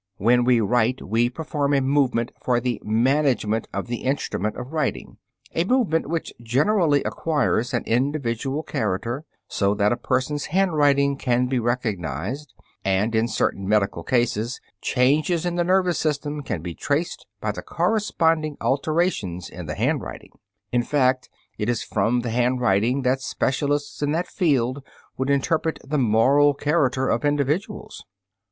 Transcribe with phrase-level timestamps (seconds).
[0.17, 5.17] When we write, we perform a movement for the management of the instrument of writing,
[5.53, 11.59] a movement which generally acquires an individual character, so that a person's handwriting can be
[11.59, 17.51] recognized, and, in certain medical cases, changes in the nervous system can be traced by
[17.51, 20.31] the corresponding alterations in the handwriting.
[20.71, 21.29] In fact,
[21.59, 24.79] it is from the handwriting that specialists in that subject
[25.19, 28.03] would interpret the moral character of individuals.